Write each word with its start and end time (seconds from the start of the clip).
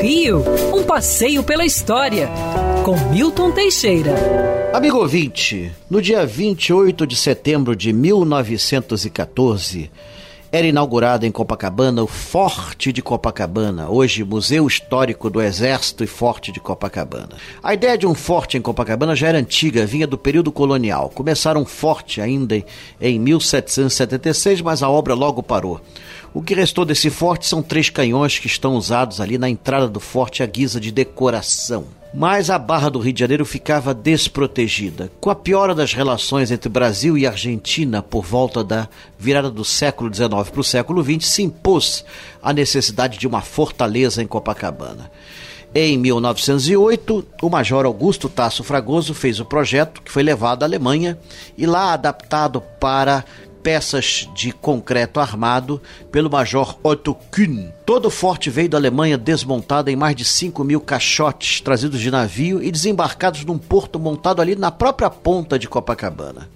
Rio, 0.00 0.44
um 0.74 0.82
passeio 0.82 1.42
pela 1.42 1.64
história, 1.64 2.28
com 2.84 2.96
Milton 3.10 3.50
Teixeira. 3.50 4.14
Amigo 4.72 4.98
ouvinte, 4.98 5.72
no 5.88 6.02
dia 6.02 6.26
28 6.26 7.06
de 7.06 7.16
setembro 7.16 7.74
de 7.74 7.92
1914, 7.92 9.90
era 10.56 10.66
inaugurado 10.66 11.26
em 11.26 11.30
Copacabana 11.30 12.02
o 12.02 12.06
Forte 12.06 12.90
de 12.90 13.02
Copacabana, 13.02 13.90
hoje 13.90 14.24
Museu 14.24 14.66
Histórico 14.66 15.28
do 15.28 15.42
Exército 15.42 16.02
e 16.02 16.06
Forte 16.06 16.50
de 16.50 16.60
Copacabana. 16.60 17.36
A 17.62 17.74
ideia 17.74 17.98
de 17.98 18.06
um 18.06 18.14
forte 18.14 18.56
em 18.56 18.62
Copacabana 18.62 19.14
já 19.14 19.28
era 19.28 19.38
antiga, 19.38 19.84
vinha 19.84 20.06
do 20.06 20.16
período 20.16 20.50
colonial. 20.50 21.10
Começaram 21.10 21.60
um 21.60 21.66
forte 21.66 22.22
ainda 22.22 22.64
em 22.98 23.18
1776, 23.18 24.62
mas 24.62 24.82
a 24.82 24.88
obra 24.88 25.12
logo 25.12 25.42
parou. 25.42 25.78
O 26.32 26.40
que 26.40 26.54
restou 26.54 26.86
desse 26.86 27.10
forte 27.10 27.46
são 27.46 27.62
três 27.62 27.90
canhões 27.90 28.38
que 28.38 28.46
estão 28.46 28.76
usados 28.76 29.20
ali 29.20 29.36
na 29.36 29.50
entrada 29.50 29.86
do 29.86 30.00
forte 30.00 30.42
à 30.42 30.46
guisa 30.46 30.80
de 30.80 30.90
decoração. 30.90 31.84
Mas 32.18 32.48
a 32.48 32.58
Barra 32.58 32.88
do 32.88 32.98
Rio 32.98 33.12
de 33.12 33.20
Janeiro 33.20 33.44
ficava 33.44 33.92
desprotegida. 33.92 35.12
Com 35.20 35.28
a 35.28 35.34
piora 35.34 35.74
das 35.74 35.92
relações 35.92 36.50
entre 36.50 36.70
Brasil 36.70 37.18
e 37.18 37.26
Argentina 37.26 38.00
por 38.00 38.24
volta 38.24 38.64
da 38.64 38.88
virada 39.18 39.50
do 39.50 39.62
século 39.62 40.12
XIX 40.12 40.28
para 40.50 40.60
o 40.60 40.64
século 40.64 41.04
XX, 41.04 41.26
se 41.26 41.42
impôs 41.42 42.06
a 42.42 42.54
necessidade 42.54 43.18
de 43.18 43.26
uma 43.26 43.42
fortaleza 43.42 44.22
em 44.22 44.26
Copacabana. 44.26 45.10
Em 45.74 45.98
1908, 45.98 47.26
o 47.42 47.50
Major 47.50 47.84
Augusto 47.84 48.30
Tasso 48.30 48.64
Fragoso 48.64 49.12
fez 49.12 49.38
o 49.38 49.44
projeto, 49.44 50.00
que 50.00 50.10
foi 50.10 50.22
levado 50.22 50.62
à 50.62 50.66
Alemanha 50.66 51.18
e 51.58 51.66
lá 51.66 51.92
adaptado 51.92 52.62
para 52.80 53.26
peças 53.66 54.30
de 54.32 54.52
concreto 54.52 55.18
armado 55.18 55.82
pelo 56.12 56.30
Major 56.30 56.78
Otto 56.84 57.16
Kühn. 57.32 57.72
Todo 57.84 58.06
o 58.06 58.10
forte 58.10 58.48
veio 58.48 58.68
da 58.68 58.78
Alemanha 58.78 59.18
desmontado 59.18 59.90
em 59.90 59.96
mais 59.96 60.14
de 60.14 60.24
5 60.24 60.62
mil 60.62 60.80
caixotes 60.80 61.60
trazidos 61.60 62.00
de 62.00 62.08
navio 62.08 62.62
e 62.62 62.70
desembarcados 62.70 63.44
num 63.44 63.58
porto 63.58 63.98
montado 63.98 64.40
ali 64.40 64.54
na 64.54 64.70
própria 64.70 65.10
ponta 65.10 65.58
de 65.58 65.68
Copacabana. 65.68 66.48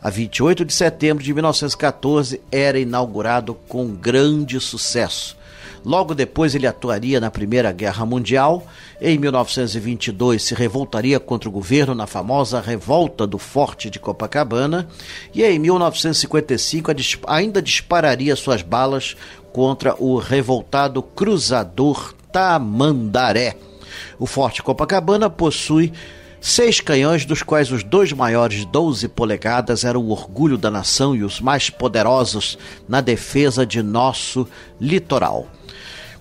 A 0.00 0.08
28 0.08 0.64
de 0.64 0.72
setembro 0.72 1.24
de 1.24 1.34
1914 1.34 2.40
era 2.52 2.78
inaugurado 2.78 3.54
com 3.66 3.88
grande 3.88 4.60
sucesso 4.60 5.36
Logo 5.84 6.14
depois 6.14 6.54
ele 6.54 6.66
atuaria 6.66 7.20
na 7.20 7.30
Primeira 7.30 7.72
Guerra 7.72 8.06
Mundial. 8.06 8.66
Em 9.00 9.18
1922 9.18 10.42
se 10.42 10.54
revoltaria 10.54 11.18
contra 11.18 11.48
o 11.48 11.52
governo 11.52 11.94
na 11.94 12.06
famosa 12.06 12.60
Revolta 12.60 13.26
do 13.26 13.38
Forte 13.38 13.90
de 13.90 13.98
Copacabana 13.98 14.88
e 15.34 15.42
em 15.42 15.58
1955 15.58 16.92
ainda 17.26 17.60
dispararia 17.60 18.36
suas 18.36 18.62
balas 18.62 19.16
contra 19.52 19.94
o 19.98 20.18
revoltado 20.18 21.02
cruzador 21.02 22.14
Tamandaré. 22.30 23.56
O 24.18 24.26
Forte 24.26 24.62
Copacabana 24.62 25.28
possui 25.28 25.92
Seis 26.44 26.80
canhões, 26.80 27.24
dos 27.24 27.40
quais 27.40 27.70
os 27.70 27.84
dois 27.84 28.12
maiores 28.12 28.58
de 28.58 28.66
12 28.66 29.06
polegadas 29.06 29.84
eram 29.84 30.00
o 30.00 30.10
orgulho 30.10 30.58
da 30.58 30.72
nação 30.72 31.14
e 31.14 31.22
os 31.22 31.40
mais 31.40 31.70
poderosos 31.70 32.58
na 32.88 33.00
defesa 33.00 33.64
de 33.64 33.80
nosso 33.80 34.48
litoral. 34.80 35.46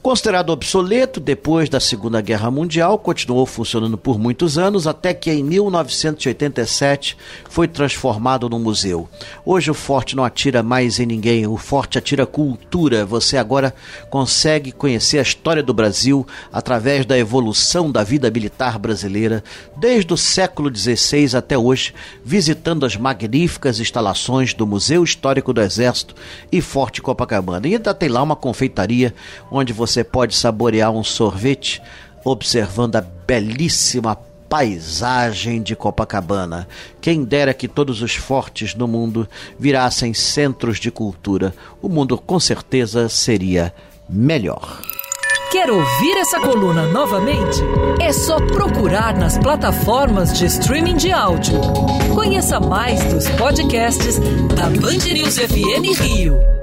Considerado 0.01 0.49
obsoleto 0.49 1.19
depois 1.19 1.69
da 1.69 1.79
Segunda 1.79 2.19
Guerra 2.21 2.49
Mundial, 2.49 2.97
continuou 2.97 3.45
funcionando 3.45 3.99
por 3.99 4.17
muitos 4.17 4.57
anos 4.57 4.87
até 4.87 5.13
que 5.13 5.29
em 5.29 5.43
1987 5.43 7.15
foi 7.47 7.67
transformado 7.67 8.49
num 8.49 8.57
museu. 8.57 9.07
Hoje 9.45 9.69
o 9.69 9.75
forte 9.75 10.15
não 10.15 10.23
atira 10.23 10.63
mais 10.63 10.99
em 10.99 11.05
ninguém, 11.05 11.45
o 11.45 11.55
forte 11.55 11.99
atira 11.99 12.25
cultura. 12.25 13.05
Você 13.05 13.37
agora 13.37 13.75
consegue 14.09 14.71
conhecer 14.71 15.19
a 15.19 15.21
história 15.21 15.61
do 15.61 15.71
Brasil 15.71 16.25
através 16.51 17.05
da 17.05 17.15
evolução 17.15 17.91
da 17.91 18.03
vida 18.03 18.31
militar 18.31 18.79
brasileira 18.79 19.43
desde 19.77 20.11
o 20.11 20.17
século 20.17 20.75
XVI 20.75 21.37
até 21.37 21.55
hoje, 21.55 21.93
visitando 22.25 22.87
as 22.87 22.97
magníficas 22.97 23.79
instalações 23.79 24.51
do 24.55 24.65
Museu 24.65 25.03
Histórico 25.03 25.53
do 25.53 25.61
Exército 25.61 26.15
e 26.51 26.59
Forte 26.59 27.03
Copacabana. 27.03 27.67
E 27.67 27.75
ainda 27.75 27.93
tem 27.93 28.09
lá 28.09 28.23
uma 28.23 28.35
confeitaria 28.35 29.13
onde 29.51 29.71
você 29.71 29.90
você 29.91 30.03
pode 30.03 30.35
saborear 30.35 30.89
um 30.91 31.03
sorvete 31.03 31.81
observando 32.23 32.95
a 32.95 33.01
belíssima 33.01 34.17
paisagem 34.47 35.61
de 35.61 35.75
Copacabana. 35.75 36.67
Quem 36.99 37.23
dera 37.23 37.53
que 37.53 37.67
todos 37.67 38.01
os 38.01 38.15
fortes 38.15 38.75
no 38.75 38.87
mundo 38.87 39.27
virassem 39.59 40.13
centros 40.13 40.77
de 40.77 40.91
cultura. 40.91 41.53
O 41.81 41.89
mundo 41.89 42.17
com 42.17 42.39
certeza 42.39 43.09
seria 43.09 43.73
melhor. 44.09 44.81
Quer 45.51 45.69
ouvir 45.69 46.17
essa 46.17 46.39
coluna 46.39 46.87
novamente? 46.87 47.59
É 47.99 48.13
só 48.13 48.37
procurar 48.37 49.17
nas 49.17 49.37
plataformas 49.37 50.37
de 50.37 50.45
streaming 50.45 50.95
de 50.95 51.11
áudio. 51.11 51.59
Conheça 52.13 52.59
mais 52.59 53.03
dos 53.13 53.29
podcasts 53.31 54.19
da 54.55 54.69
Band 54.69 55.13
News 55.13 55.37
FM 55.37 55.99
Rio. 55.99 56.60